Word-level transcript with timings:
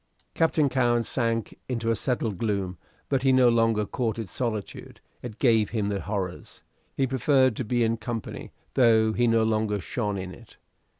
Captain 0.33 0.67
Cowen 0.67 1.03
sank 1.03 1.59
into 1.69 1.91
a 1.91 1.95
settled 1.95 2.39
gloom; 2.39 2.75
but 3.07 3.21
he 3.21 3.31
no 3.31 3.49
longer 3.49 3.85
courted 3.85 4.31
solitude; 4.31 4.99
it 5.21 5.37
gave 5.37 5.69
him 5.69 5.89
the 5.89 6.01
horrors. 6.01 6.63
He 6.97 7.05
preferred 7.05 7.55
to 7.57 7.63
be 7.63 7.83
in 7.83 7.97
company, 7.97 8.51
though 8.73 9.13
he 9.13 9.27
no 9.27 9.43
longer 9.43 9.79
shone 9.79 10.17
in 10.17 10.33
it. 10.33 10.57